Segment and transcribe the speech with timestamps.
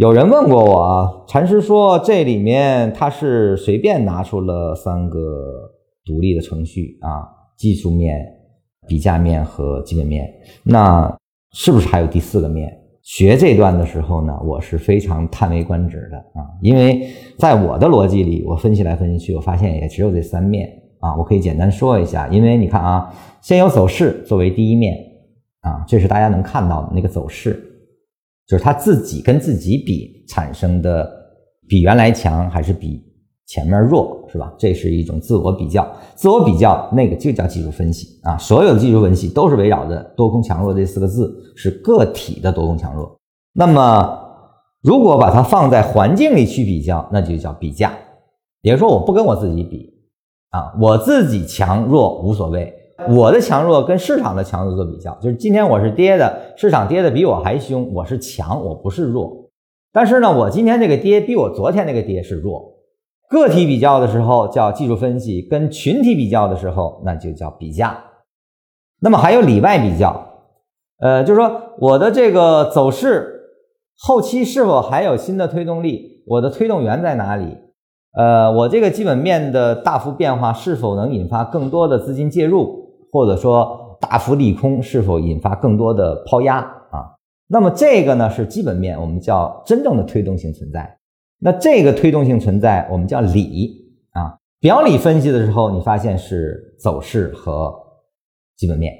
[0.00, 5.18] 有人问过我啊，禅师说这里面他是随便拿出了三个
[6.06, 8.26] 独立的程序啊，技术面、
[8.88, 10.26] 比价面和基本面，
[10.64, 11.14] 那
[11.52, 12.74] 是不是还有第四个面？
[13.02, 17.06] 学这段的时候呢，我是非常叹为观止的啊，因为
[17.36, 20.66] 在我的逻辑里，我分析来分析去，我发现也只有这三面
[21.00, 21.14] 啊。
[21.14, 24.96] 我可以简单说一下，因为你看啊，先有走势作为第一面
[25.60, 27.66] 啊，这是大家能看到的那个走势。
[28.50, 31.08] 就是他自己跟自己比产生的，
[31.68, 33.00] 比原来强还是比
[33.46, 34.52] 前面弱，是吧？
[34.58, 38.36] 这是一种自我比较，自我比较那个就叫技术分析啊。
[38.36, 43.16] 所有的技术分析都是围绕着多空强弱这四个字，是个体的多空强弱。
[43.52, 44.18] 那么
[44.82, 47.92] 如果把它放在环境里去比较，那就叫比价。
[48.62, 49.94] 也就是说，我不跟我自己比
[50.50, 52.74] 啊，我自己强弱无所谓。
[53.08, 59.50] 我的强弱跟市场的强弱做比较，就是今天我是跌的，市场跌的比我还凶，我是强，我不是弱。
[59.92, 62.76] 但是呢，我今天这个跌比我昨天那个跌是弱。
[63.28, 67.96] 个体比较的时候叫技术分析，跟群体比较的时候那就叫比价。
[69.00, 70.26] 那么还有里外比较，
[71.00, 73.40] 呃，就是说我的这个走势
[73.96, 77.56] 后期是否还有新的推动力，我的推动源在哪里？
[78.18, 82.79] 呃，我这个基本面的大幅变化是否能引发更多的资金介入？
[83.12, 86.58] 或者说大幅利空是否引发更多的抛压
[86.90, 87.14] 啊？
[87.46, 90.98] 那么这个呢是基本面，我们叫真正的推动性存在。
[91.40, 93.70] 那这个推动性存在，我们叫理
[94.12, 94.36] 啊。
[94.60, 97.74] 表里分析的时候，你发现是走势和
[98.56, 98.92] 基本面。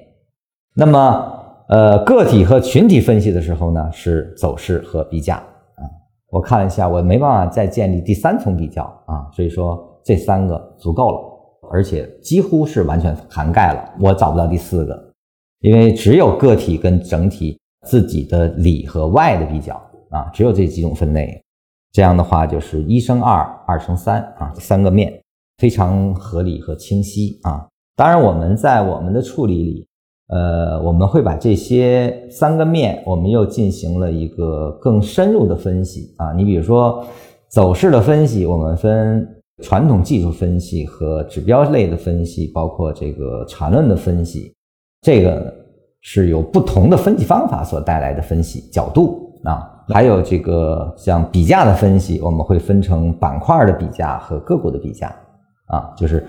[0.75, 1.33] 那么
[1.69, 5.85] 呃个体和群体分析的时候呢，是走势和比价啊。
[6.31, 11.30] 我看了一下，我没办法再建立第三重比较啊，所以说这三个足够了。
[11.73, 15.13] 而且几乎是完全涵盖了，我找不到第四个，
[15.61, 19.75] 因为只有个体跟整体自己的里和外的比较
[20.11, 21.41] 啊，只有这几种分类。
[21.93, 25.23] 这样的话就是一生二，二生三啊，三个面
[25.59, 27.65] 非常合理和清晰啊。
[27.95, 29.87] 当然我们在我们的处理里，
[30.27, 36.33] 呃，我们会把这些三个面，我们又进行了一个更深入的分析啊。
[36.33, 37.07] 你比如说
[37.49, 39.37] 走势的分析，我们分。
[39.61, 44.55] 传统技术分析和指标类的分析，包括这个缠论的分析，
[45.03, 45.55] 这个
[46.01, 49.69] 是有不同的分析方法所带来的分析角度啊。
[49.89, 55.09] 还有这个像比价的分析，我们会分成板块的比价和个股的比价
[55.67, 56.27] 啊，就是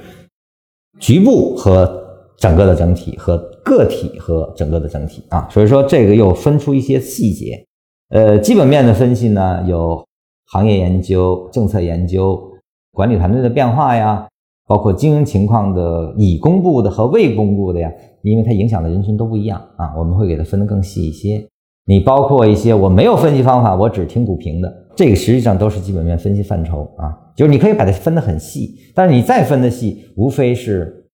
[0.99, 2.03] 局部和
[2.37, 5.47] 整个的整体和个体和整个的整体啊。
[5.49, 7.65] 所以说这个又分出一些细节。
[8.09, 10.05] 呃，基本面的分析呢，有
[10.47, 12.50] 行业研究、政策研究。
[12.93, 14.27] 管理团队的变化呀，
[14.67, 17.91] 包括经营情况的已公布的和未公布的呀，
[18.21, 21.47] 因为它影响的人群都不一样啊，我们会给它分得更细一些。
[21.85, 27.17] 你包括一些我没有分析方法，我只听股评的，这个实际上都是基本面分析范畴啊。
[27.35, 31.09] 就是你可以把它分得很细，但是你再分的细，无非是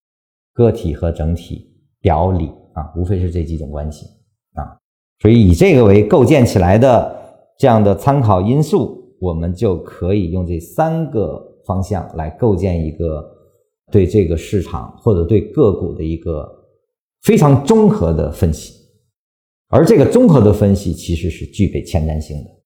[0.54, 1.70] 个体和整体
[2.02, 4.08] 表里啊，无非是这几种关系
[4.56, 4.76] 啊。
[5.22, 7.16] 所以以这个为构建起来的
[7.60, 11.47] 这样的参考因素，我们就可以用这三个。
[11.68, 13.24] 方向来构建一个
[13.92, 16.50] 对这个市场或者对个股的一个
[17.22, 18.74] 非常综合的分析，
[19.68, 22.57] 而这个综合的分析其实是具备前瞻性的。